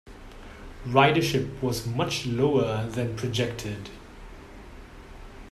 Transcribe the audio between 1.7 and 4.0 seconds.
much lower than projected.